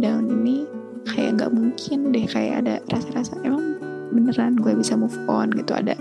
down 0.00 0.26
ini 0.32 0.64
kayak 1.04 1.40
nggak 1.40 1.52
mungkin 1.52 2.10
deh 2.10 2.26
kayak 2.26 2.64
ada 2.64 2.74
rasa-rasa 2.88 3.36
emang 3.44 3.76
beneran 4.08 4.56
gue 4.56 4.72
bisa 4.72 4.96
move 4.96 5.16
on 5.28 5.52
gitu. 5.52 5.76
Ada 5.76 5.94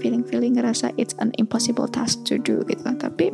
feeling-feeling 0.00 0.56
ngerasa 0.56 0.92
it's 0.96 1.16
an 1.20 1.32
impossible 1.36 1.88
task 1.88 2.24
to 2.24 2.40
do 2.40 2.64
gitu. 2.64 2.84
Tapi 2.96 3.32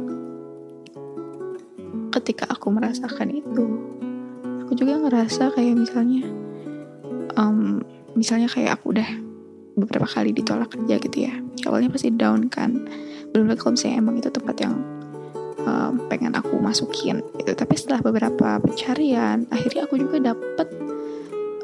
ketika 2.12 2.44
aku 2.52 2.68
merasakan 2.68 3.32
itu. 3.32 3.64
Aku 4.66 4.72
juga 4.76 5.00
ngerasa 5.00 5.52
kayak 5.56 5.74
misalnya 5.76 6.28
um, 7.36 7.80
misalnya 8.16 8.48
kayak 8.48 8.80
aku 8.80 8.92
udah 8.92 9.08
beberapa 9.76 10.04
kali 10.04 10.36
ditolak 10.36 10.72
kerja 10.72 11.00
gitu 11.00 11.18
ya. 11.28 11.34
Awalnya 11.64 11.88
pasti 11.92 12.12
down 12.12 12.52
kan. 12.52 12.84
Belum 13.32 13.48
lagi 13.48 13.64
kalau 13.64 13.74
misalnya 13.76 13.96
emang 14.04 14.16
itu 14.20 14.28
tempat 14.28 14.56
yang 14.60 14.74
um, 15.64 15.92
pengen 16.12 16.36
aku 16.36 16.60
masukin 16.60 17.24
gitu. 17.40 17.52
Tapi 17.56 17.74
setelah 17.76 18.04
beberapa 18.04 18.60
pencarian 18.60 19.48
akhirnya 19.48 19.88
aku 19.88 19.96
juga 19.96 20.32
dapet 20.32 20.68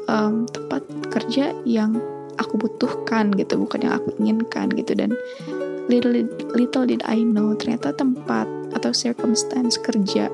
um, 0.09 0.49
tempat 0.49 0.81
kerja 1.13 1.53
yang 1.65 1.97
aku 2.39 2.55
butuhkan 2.55 3.35
gitu 3.35 3.59
bukan 3.59 3.85
yang 3.85 3.93
aku 3.93 4.09
inginkan 4.17 4.73
gitu. 4.73 4.97
Dan 4.97 5.13
little 5.89 6.13
little 6.53 6.85
did 6.85 7.01
I 7.03 7.25
know 7.25 7.57
ternyata 7.57 7.91
tempat 7.91 8.45
atau 8.77 8.93
circumstance 8.93 9.81
kerja 9.81 10.29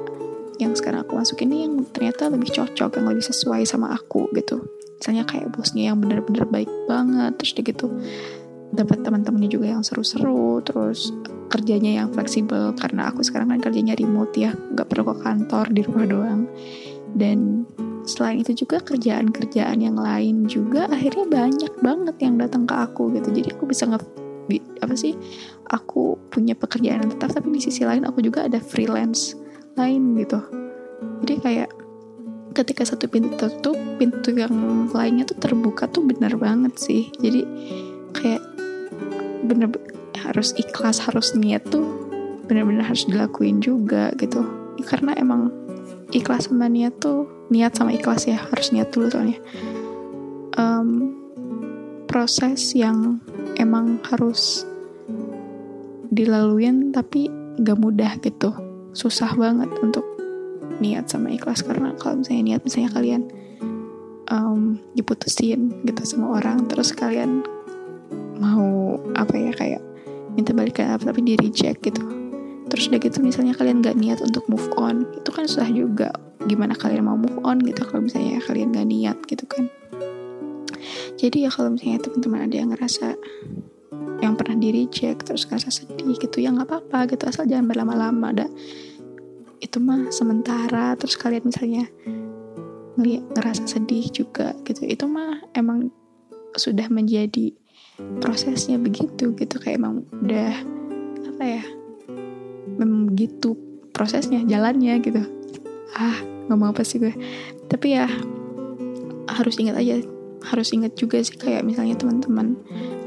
yang 0.60 0.72
sekarang 0.76 1.04
aku 1.08 1.20
masuk 1.20 1.44
ini 1.44 1.68
yang 1.68 1.84
ternyata 1.92 2.32
lebih 2.32 2.52
cocok 2.52 3.00
yang 3.00 3.08
lebih 3.08 3.24
sesuai 3.24 3.64
sama 3.68 3.96
aku 3.96 4.28
gitu. 4.36 4.64
Misalnya 5.00 5.28
kayak 5.28 5.52
bosnya 5.52 5.92
yang 5.92 6.00
bener-bener 6.00 6.48
baik 6.48 6.72
banget 6.88 7.36
terus 7.40 7.52
dia 7.56 7.64
gitu 7.68 7.92
dapat 8.76 9.04
teman-temannya 9.08 9.48
juga 9.48 9.72
yang 9.72 9.84
seru-seru 9.84 10.60
terus 10.64 11.16
kerjanya 11.48 12.04
yang 12.04 12.12
fleksibel 12.12 12.76
karena 12.76 13.08
aku 13.08 13.24
sekarang 13.24 13.56
kan 13.56 13.60
kerjanya 13.64 13.96
remote 13.96 14.36
ya 14.36 14.52
nggak 14.52 14.88
perlu 14.92 15.08
ke 15.12 15.16
kantor 15.24 15.66
di 15.72 15.82
rumah 15.84 16.06
doang. 16.08 16.42
Dan 17.16 17.64
selain 18.04 18.44
itu 18.44 18.66
juga 18.68 18.84
kerjaan-kerjaan 18.84 19.80
yang 19.80 19.96
lain 19.96 20.52
juga 20.52 20.88
akhirnya 20.92 21.26
banyak 21.28 21.74
banget 21.80 22.16
yang 22.20 22.36
datang 22.36 22.68
ke 22.68 22.76
aku 22.76 23.12
gitu. 23.16 23.32
Jadi 23.32 23.56
aku 23.56 23.64
bisa 23.68 23.88
nge 23.88 24.25
apa 24.82 24.94
sih 24.94 25.18
aku 25.74 26.18
punya 26.30 26.54
pekerjaan 26.54 27.02
yang 27.06 27.12
tetap 27.18 27.34
tapi 27.34 27.58
di 27.58 27.62
sisi 27.62 27.82
lain 27.82 28.06
aku 28.06 28.22
juga 28.22 28.46
ada 28.46 28.62
freelance 28.62 29.34
lain 29.76 30.16
gitu. 30.22 30.40
Jadi 31.26 31.34
kayak 31.42 31.70
ketika 32.56 32.88
satu 32.88 33.12
pintu 33.12 33.36
tertutup 33.36 33.76
pintu 34.00 34.32
yang 34.32 34.88
lainnya 34.96 35.28
tuh 35.28 35.36
terbuka 35.38 35.92
tuh 35.92 36.08
bener 36.08 36.40
banget 36.40 36.74
sih. 36.80 37.12
Jadi 37.20 37.44
kayak 38.16 38.42
bener 39.46 39.70
harus 40.24 40.56
ikhlas 40.56 41.04
harus 41.04 41.36
niat 41.36 41.62
tuh 41.68 41.84
bener-bener 42.48 42.86
harus 42.86 43.04
dilakuin 43.06 43.60
juga 43.60 44.16
gitu. 44.16 44.42
Karena 44.88 45.18
emang 45.20 45.52
ikhlas 46.16 46.48
sama 46.48 46.72
niat 46.72 46.96
tuh 47.04 47.28
niat 47.52 47.76
sama 47.76 47.92
ikhlas 47.92 48.26
ya 48.26 48.40
harus 48.40 48.72
niat 48.72 48.90
dulu 48.96 49.12
soalnya. 49.12 49.40
Um, 50.56 51.12
proses 52.08 52.72
yang 52.72 53.20
emang 53.66 53.98
harus 54.06 54.62
dilaluin 56.14 56.94
tapi 56.94 57.28
gak 57.58 57.82
mudah 57.82 58.22
gitu. 58.22 58.54
Susah 58.94 59.34
banget 59.34 59.74
untuk 59.82 60.06
niat 60.78 61.10
sama 61.10 61.34
ikhlas 61.34 61.66
karena 61.66 61.98
kalau 61.98 62.22
misalnya 62.22 62.54
niat 62.54 62.62
misalnya 62.62 62.92
kalian 62.94 63.22
um, 64.30 64.78
diputusin 64.94 65.82
gitu 65.82 66.02
sama 66.06 66.38
orang 66.38 66.70
terus 66.70 66.94
kalian 66.94 67.42
mau 68.38 69.00
apa 69.16 69.34
ya 69.34 69.52
kayak 69.56 69.82
minta 70.36 70.52
balikan 70.52 70.94
apa 70.94 71.10
tapi 71.10 71.26
di 71.26 71.34
reject 71.40 71.82
gitu. 71.82 72.04
Terus 72.66 72.92
udah 72.92 73.02
gitu 73.02 73.18
misalnya 73.26 73.58
kalian 73.58 73.82
gak 73.82 73.98
niat 73.98 74.20
untuk 74.22 74.46
move 74.46 74.70
on 74.78 75.10
itu 75.18 75.30
kan 75.34 75.50
susah 75.50 75.70
juga 75.74 76.14
gimana 76.46 76.78
kalian 76.78 77.08
mau 77.08 77.18
move 77.18 77.42
on 77.42 77.58
gitu 77.66 77.82
kalau 77.88 78.06
misalnya 78.06 78.38
kalian 78.46 78.70
gak 78.76 78.88
niat 78.90 79.18
gitu 79.26 79.46
kan 79.50 79.66
jadi 81.16 81.48
ya 81.48 81.50
kalau 81.52 81.72
misalnya 81.72 82.04
teman-teman 82.04 82.42
ada 82.44 82.56
yang 82.56 82.70
ngerasa 82.76 83.08
yang 84.20 84.34
pernah 84.36 84.58
di 84.60 84.70
reject 84.72 85.28
terus 85.28 85.48
ngerasa 85.48 85.70
sedih 85.72 86.16
gitu 86.20 86.44
ya 86.44 86.52
nggak 86.52 86.68
apa-apa 86.68 87.16
gitu. 87.16 87.24
Asal 87.28 87.48
jangan 87.48 87.68
berlama-lama 87.72 88.32
ada 88.32 88.48
itu 89.64 89.78
mah 89.80 90.12
sementara. 90.12 90.96
Terus 91.00 91.16
kalian 91.16 91.48
misalnya 91.48 91.88
ngeliat 92.96 93.24
ngerasa 93.36 93.68
sedih 93.68 94.08
juga 94.12 94.56
gitu 94.64 94.88
itu 94.88 95.04
mah 95.08 95.44
emang 95.56 95.92
sudah 96.56 96.88
menjadi 96.88 97.52
prosesnya 98.20 98.76
begitu 98.80 99.36
gitu. 99.36 99.56
Kayak 99.60 99.80
emang 99.84 100.04
udah 100.20 100.52
apa 101.36 101.44
ya 101.44 101.64
memang 102.76 103.12
begitu 103.12 103.56
prosesnya 103.96 104.44
jalannya 104.44 105.00
gitu. 105.00 105.24
Ah 105.96 106.20
mau 106.52 106.72
apa 106.72 106.84
sih 106.84 107.00
gue. 107.00 107.16
Tapi 107.72 107.96
ya 108.00 108.08
harus 109.26 109.56
ingat 109.60 109.76
aja 109.80 110.15
harus 110.46 110.72
ingat 110.72 110.94
juga 110.94 111.20
sih 111.20 111.36
kayak 111.36 111.66
misalnya 111.66 111.98
teman-teman 111.98 112.56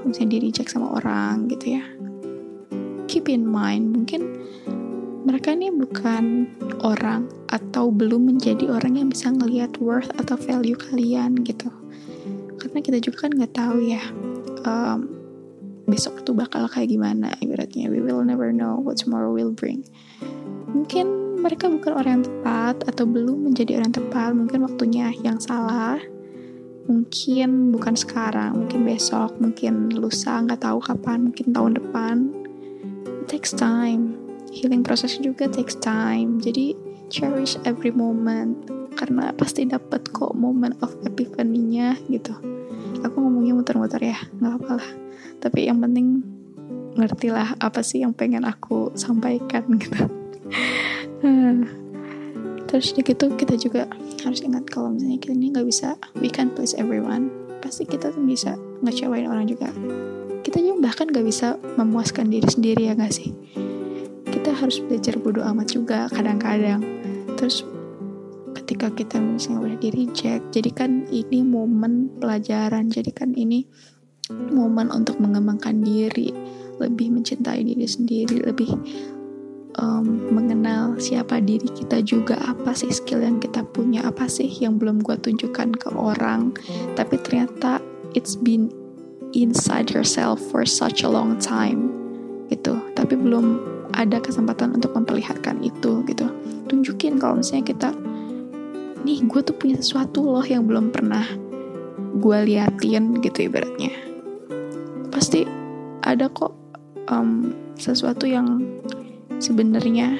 misalnya 0.02 0.36
di 0.36 0.38
reject 0.50 0.74
sama 0.74 0.98
orang 0.98 1.46
gitu 1.48 1.78
ya. 1.78 1.84
Keep 3.08 3.30
in 3.32 3.46
mind 3.48 3.94
mungkin 3.94 4.36
mereka 5.24 5.52
ini 5.52 5.68
bukan 5.72 6.48
orang 6.84 7.28
atau 7.52 7.92
belum 7.92 8.32
menjadi 8.32 8.68
orang 8.68 9.00
yang 9.00 9.08
bisa 9.12 9.32
ngelihat 9.32 9.76
worth 9.80 10.08
atau 10.16 10.36
value 10.36 10.76
kalian 10.76 11.40
gitu. 11.44 11.68
Karena 12.58 12.78
kita 12.84 12.98
juga 13.00 13.28
kan 13.28 13.30
nggak 13.36 13.54
tahu 13.54 13.78
ya 13.86 14.02
um, 14.66 15.08
besok 15.88 16.20
itu 16.20 16.36
bakal 16.36 16.68
kayak 16.68 16.92
gimana 16.92 17.32
ibaratnya. 17.40 17.88
We 17.88 18.04
will 18.04 18.20
never 18.24 18.52
know 18.52 18.80
what 18.80 19.00
tomorrow 19.00 19.32
will 19.32 19.52
bring. 19.52 19.84
Mungkin 20.68 21.38
mereka 21.40 21.70
bukan 21.70 21.92
orang 21.94 22.12
yang 22.20 22.26
tepat 22.26 22.76
atau 22.84 23.04
belum 23.06 23.48
menjadi 23.48 23.78
orang 23.78 23.94
yang 23.94 23.98
tepat 24.04 24.30
mungkin 24.34 24.58
waktunya 24.66 25.06
yang 25.22 25.38
salah 25.38 26.02
mungkin 26.88 27.70
bukan 27.70 27.94
sekarang 27.94 28.64
mungkin 28.64 28.88
besok 28.88 29.36
mungkin 29.36 29.92
lusa 29.92 30.40
nggak 30.40 30.64
tahu 30.64 30.80
kapan 30.80 31.28
mungkin 31.28 31.52
tahun 31.52 31.72
depan. 31.76 32.16
It 33.04 33.28
takes 33.28 33.52
time. 33.52 34.16
Healing 34.48 34.80
proses 34.80 35.20
juga 35.20 35.46
takes 35.46 35.76
time. 35.76 36.40
Jadi 36.40 36.72
cherish 37.12 37.60
every 37.68 37.92
moment. 37.92 38.56
Karena 38.96 39.30
pasti 39.36 39.62
dapat 39.68 40.10
kok 40.10 40.34
moment 40.34 40.74
of 40.82 40.96
epiphany-nya 41.06 42.00
gitu. 42.10 42.34
Aku 43.04 43.14
ngomongnya 43.20 43.54
muter-muter 43.54 44.02
ya 44.02 44.18
nggak 44.40 44.54
apa 44.64 44.70
lah. 44.82 44.90
Tapi 45.38 45.70
yang 45.70 45.78
penting 45.78 46.24
ngerti 46.98 47.30
lah 47.30 47.54
apa 47.62 47.84
sih 47.84 48.02
yang 48.02 48.10
pengen 48.16 48.42
aku 48.42 48.90
sampaikan 48.98 49.70
gitu. 49.82 50.02
Terus 52.68 52.92
gitu 52.92 53.26
kita 53.38 53.54
juga 53.54 53.86
harus 54.28 54.44
ingat 54.44 54.68
kalau 54.68 54.92
misalnya 54.92 55.16
kita 55.16 55.32
ini 55.32 55.56
nggak 55.56 55.64
bisa 55.64 55.96
we 56.20 56.28
can 56.28 56.52
please 56.52 56.76
everyone. 56.76 57.32
Pasti 57.64 57.88
kita 57.88 58.12
tuh 58.12 58.22
bisa 58.22 58.54
ngecewain 58.84 59.26
orang 59.26 59.48
juga. 59.48 59.72
Kita 60.44 60.62
juga 60.62 60.88
bahkan 60.88 61.10
gak 61.10 61.26
bisa 61.26 61.58
memuaskan 61.76 62.30
diri 62.30 62.46
sendiri 62.46 62.88
ya 62.88 62.94
gak 62.94 63.12
sih? 63.12 63.34
Kita 64.28 64.54
harus 64.54 64.78
belajar 64.80 65.18
bodoh 65.18 65.42
amat 65.42 65.74
juga 65.74 66.06
kadang-kadang. 66.08 66.80
Terus 67.34 67.66
ketika 68.54 68.94
kita 68.94 69.18
misalnya 69.18 69.74
udah 69.74 69.78
di 69.80 69.90
reject 69.90 70.54
jadikan 70.54 71.04
ini 71.10 71.42
momen 71.42 72.16
pelajaran 72.22 72.88
jadikan 72.88 73.34
ini 73.34 73.66
momen 74.30 74.88
untuk 74.94 75.18
mengembangkan 75.18 75.82
diri. 75.82 76.30
Lebih 76.78 77.10
mencintai 77.10 77.66
diri 77.66 77.84
sendiri 77.90 78.38
lebih 78.38 78.70
um, 79.78 80.28
mengenal 80.34 80.98
siapa 80.98 81.38
diri 81.38 81.70
kita 81.70 82.02
juga 82.02 82.36
apa 82.42 82.74
sih 82.74 82.90
skill 82.90 83.22
yang 83.22 83.38
kita 83.38 83.62
punya 83.62 84.04
apa 84.04 84.26
sih 84.26 84.50
yang 84.50 84.76
belum 84.76 85.00
gue 85.00 85.16
tunjukkan 85.16 85.78
ke 85.78 85.88
orang. 85.94 86.52
Tapi 86.98 87.16
ternyata 87.22 87.78
it's 88.12 88.34
been 88.34 88.68
inside 89.32 89.94
yourself 89.94 90.42
for 90.50 90.66
such 90.66 91.06
a 91.06 91.10
long 91.10 91.38
time 91.38 91.94
gitu. 92.50 92.76
Tapi 92.98 93.14
belum 93.14 93.78
ada 93.96 94.20
kesempatan 94.20 94.76
untuk 94.76 94.92
memperlihatkan 94.92 95.62
itu 95.64 96.04
gitu. 96.04 96.26
Tunjukin 96.68 97.16
kalau 97.16 97.40
misalnya 97.40 97.72
kita 97.72 97.88
nih 99.06 99.24
gue 99.24 99.40
tuh 99.40 99.54
punya 99.54 99.78
sesuatu 99.78 100.26
loh 100.26 100.44
yang 100.44 100.66
belum 100.66 100.90
pernah 100.90 101.24
gue 102.18 102.38
liatin 102.44 103.22
gitu 103.22 103.46
ibaratnya. 103.46 103.94
Pasti 105.08 105.46
ada 106.02 106.26
kok 106.28 106.52
um, 107.08 107.54
sesuatu 107.78 108.26
yang 108.26 108.64
sebenarnya 109.38 110.18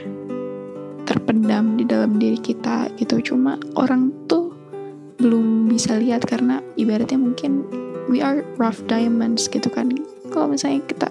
terpendam 1.08 1.80
di 1.80 1.88
dalam 1.88 2.20
diri 2.20 2.36
kita 2.36 2.92
gitu. 3.00 3.34
Cuma 3.34 3.56
orang 3.74 4.12
tuh 4.28 4.52
belum 5.18 5.66
bisa 5.72 5.98
lihat 5.98 6.28
karena 6.28 6.62
ibaratnya 6.78 7.18
mungkin 7.18 7.64
we 8.12 8.20
are 8.20 8.44
rough 8.60 8.84
diamonds 8.86 9.48
gitu 9.48 9.66
kan. 9.72 9.90
Kalau 10.28 10.52
misalnya 10.52 10.84
kita 10.84 11.08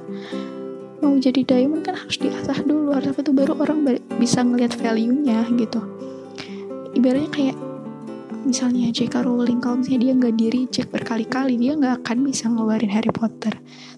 mau 1.02 1.14
jadi 1.18 1.46
diamond 1.46 1.86
kan 1.86 1.94
harus 1.98 2.18
diasah 2.18 2.62
dulu 2.66 2.94
harus 2.94 3.14
apa 3.14 3.22
tuh 3.22 3.34
baru 3.34 3.54
orang 3.58 3.86
bisa 4.18 4.42
ngelihat 4.42 4.74
value-nya 4.78 5.46
gitu. 5.58 5.82
Ibaratnya 6.98 7.30
kayak 7.30 7.58
misalnya 8.48 8.88
J.K. 8.94 9.28
Rowling 9.28 9.60
kalau 9.60 9.84
misalnya 9.84 10.08
dia 10.08 10.14
nggak 10.16 10.36
diri 10.40 10.62
cek 10.72 10.88
berkali-kali 10.88 11.60
dia 11.60 11.76
nggak 11.76 12.06
akan 12.06 12.18
bisa 12.24 12.48
ngeluarin 12.48 12.94
Harry 12.94 13.12
Potter. 13.12 13.54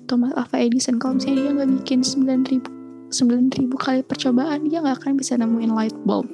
Thomas 0.10 0.34
Alva 0.34 0.58
Edison 0.58 0.98
kalau 0.98 1.22
misalnya 1.22 1.38
dia 1.44 1.52
nggak 1.54 1.72
bikin 1.84 2.00
9000 2.02 2.79
9000 3.10 3.70
kali 3.76 4.00
percobaan 4.06 4.70
dia 4.70 4.82
nggak 4.82 5.04
akan 5.04 5.14
bisa 5.18 5.36
nemuin 5.38 5.74
light 5.74 5.98
bulb. 6.06 6.30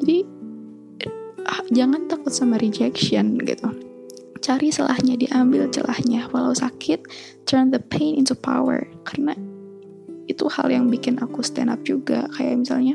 Jadi 0.00 0.24
ah, 1.46 1.62
jangan 1.74 2.06
takut 2.06 2.30
sama 2.30 2.56
rejection 2.56 3.36
gitu. 3.42 3.68
Cari 4.40 4.72
celahnya 4.72 5.18
diambil 5.20 5.68
celahnya. 5.68 6.30
Walau 6.32 6.56
sakit 6.56 7.04
turn 7.44 7.74
the 7.74 7.82
pain 7.82 8.16
into 8.16 8.32
power. 8.32 8.86
Karena 9.04 9.36
itu 10.30 10.46
hal 10.48 10.70
yang 10.70 10.88
bikin 10.88 11.20
aku 11.20 11.42
stand 11.42 11.68
up 11.68 11.82
juga. 11.84 12.24
Kayak 12.32 12.64
misalnya 12.64 12.94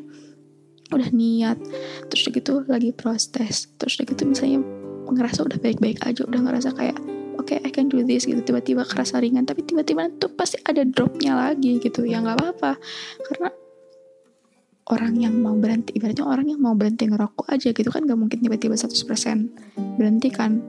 udah 0.94 1.10
niat 1.10 1.58
terus 2.14 2.30
gitu 2.30 2.62
lagi 2.70 2.94
proses 2.94 3.74
terus 3.82 3.98
gitu 3.98 4.22
misalnya 4.22 4.62
ngerasa 5.10 5.42
udah 5.42 5.58
baik-baik 5.58 5.98
aja 6.06 6.22
udah 6.30 6.42
ngerasa 6.46 6.78
kayak 6.78 6.98
oke 7.36 7.54
okay, 7.54 7.60
I 7.64 7.70
can 7.70 7.92
do 7.92 8.02
this 8.02 8.26
gitu. 8.26 8.42
Tiba-tiba 8.42 8.88
kerasa 8.88 9.20
ringan 9.20 9.46
tapi 9.46 9.64
tiba-tiba 9.64 10.10
tuh 10.18 10.32
pasti 10.34 10.60
ada 10.64 10.82
dropnya 10.84 11.36
lagi 11.36 11.78
gitu. 11.80 12.04
Ya 12.08 12.20
nggak 12.24 12.38
apa-apa. 12.40 12.80
Karena 13.22 13.50
orang 14.92 15.14
yang 15.18 15.34
mau 15.42 15.58
berhenti 15.58 15.98
ibaratnya 15.98 16.26
orang 16.26 16.46
yang 16.46 16.62
mau 16.62 16.78
berhenti 16.78 17.10
ngerokok 17.10 17.48
aja 17.50 17.70
gitu 17.74 17.90
kan. 17.90 18.06
Gak 18.06 18.20
mungkin 18.20 18.40
tiba-tiba 18.42 18.78
100% 18.78 19.98
berhenti 19.98 20.30
kan. 20.30 20.62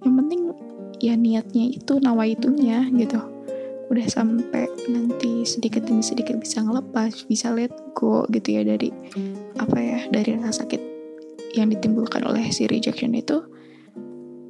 Yang 0.00 0.14
penting 0.16 0.40
ya 1.00 1.14
niatnya 1.16 1.64
itu 1.74 1.98
nawaitunya 1.98 2.86
gitu. 2.94 3.20
Udah 3.90 4.06
sampai 4.06 4.70
nanti 4.86 5.42
sedikit 5.42 5.82
demi 5.82 6.06
sedikit 6.06 6.38
bisa 6.38 6.62
ngelepas 6.62 7.26
bisa 7.26 7.50
let 7.50 7.74
go 7.98 8.22
gitu 8.30 8.54
ya 8.54 8.62
dari 8.62 8.94
apa 9.58 9.76
ya 9.82 9.98
dari 10.06 10.38
rasa 10.38 10.62
sakit 10.62 10.78
yang 11.58 11.74
ditimbulkan 11.74 12.22
oleh 12.22 12.46
si 12.54 12.70
rejection 12.70 13.10
itu 13.18 13.42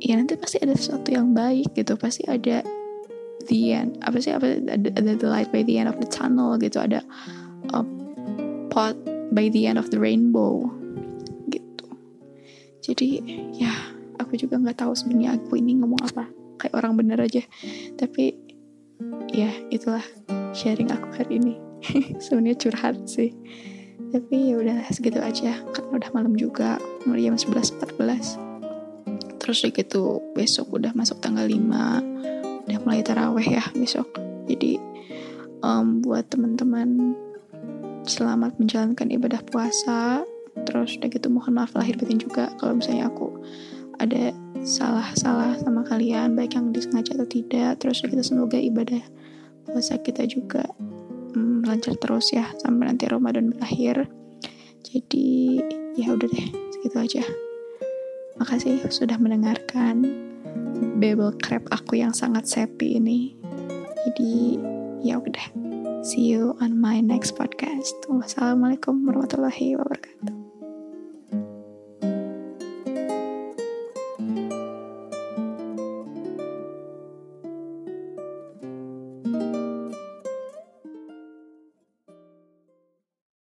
ya 0.01 0.17
nanti 0.17 0.35
pasti 0.41 0.57
ada 0.65 0.73
sesuatu 0.73 1.13
yang 1.13 1.37
baik 1.37 1.77
gitu 1.77 1.95
pasti 2.01 2.25
ada 2.25 2.65
the 3.49 3.77
end 3.77 4.01
apa 4.05 4.17
sih 4.21 4.33
apa 4.33 4.61
ada, 4.65 4.89
ada 4.97 5.13
the 5.17 5.29
light 5.29 5.49
by 5.53 5.61
the 5.65 5.77
end 5.77 5.89
of 5.89 5.97
the 6.01 6.09
tunnel 6.09 6.57
gitu 6.57 6.81
ada 6.81 7.05
a 7.77 7.85
pot 8.73 8.97
by 9.31 9.49
the 9.53 9.67
end 9.67 9.79
of 9.79 9.91
the 9.91 9.99
rainbow 9.99 10.67
gitu. 11.51 11.87
Jadi 12.83 13.21
ya 13.59 13.71
aku 14.19 14.39
juga 14.39 14.59
nggak 14.59 14.79
tahu 14.83 14.93
sebenarnya 14.95 15.39
aku 15.39 15.59
ini 15.59 15.79
ngomong 15.79 16.01
apa 16.11 16.31
kayak 16.59 16.75
orang 16.79 16.99
bener 16.99 17.19
aja. 17.21 17.43
Tapi 17.99 18.35
ya 19.31 19.51
itulah 19.71 20.03
sharing 20.55 20.91
aku 20.91 21.09
hari 21.15 21.39
ini. 21.43 21.55
Sebenarnya 22.23 22.61
curhat 22.61 23.09
sih. 23.09 23.33
Tapi 24.11 24.53
ya 24.53 24.61
udah 24.61 24.85
segitu 24.93 25.23
aja. 25.23 25.57
Kan 25.73 25.89
udah 25.89 26.11
malam 26.13 26.37
juga. 26.37 26.77
Mulai 27.09 27.33
jam 27.33 27.37
11.14 27.41 28.50
terus 29.51 29.67
gitu 29.67 30.23
besok 30.31 30.79
udah 30.79 30.95
masuk 30.95 31.19
tanggal 31.19 31.43
5 31.43 31.59
udah 32.71 32.79
mulai 32.87 33.03
taraweh 33.03 33.59
ya 33.59 33.67
besok. 33.75 34.07
Jadi 34.47 34.79
um, 35.59 35.99
buat 35.99 36.31
teman-teman 36.31 37.19
selamat 38.07 38.63
menjalankan 38.63 39.11
ibadah 39.11 39.43
puasa. 39.43 40.23
Terus 40.71 41.03
udah 41.03 41.11
gitu 41.11 41.27
mohon 41.35 41.59
maaf 41.59 41.75
lahir 41.75 41.99
batin 41.99 42.23
juga. 42.23 42.55
Kalau 42.63 42.79
misalnya 42.79 43.11
aku 43.11 43.43
ada 43.99 44.31
salah-salah 44.63 45.59
sama 45.59 45.83
kalian 45.83 46.39
baik 46.39 46.55
yang 46.55 46.71
disengaja 46.71 47.19
atau 47.19 47.27
tidak 47.27 47.83
terus 47.83 48.07
kita 48.07 48.23
semoga 48.23 48.55
ibadah 48.55 49.03
puasa 49.67 49.99
kita 49.99 50.31
juga 50.31 50.63
hmm, 51.35 51.67
lancar 51.67 51.99
terus 51.99 52.31
ya 52.31 52.47
sampai 52.63 52.87
nanti 52.87 53.11
Ramadan 53.11 53.51
berakhir. 53.51 54.07
Jadi 54.87 55.59
ya 55.99 56.15
udah 56.15 56.29
deh 56.31 56.47
segitu 56.71 56.99
aja 57.03 57.50
makasih 58.41 58.81
sudah 58.89 59.21
mendengarkan 59.21 60.09
bebel 60.97 61.37
crab 61.45 61.69
aku 61.69 62.01
yang 62.01 62.17
sangat 62.17 62.49
sepi 62.49 62.97
ini. 62.97 63.37
Jadi 64.09 64.57
ya 65.05 65.21
udah 65.21 65.47
see 66.01 66.33
you 66.33 66.57
on 66.65 66.81
my 66.81 67.05
next 67.05 67.37
podcast. 67.37 67.93
Wassalamualaikum 68.09 69.05
warahmatullahi 69.05 69.77
wabarakatuh 69.77 70.40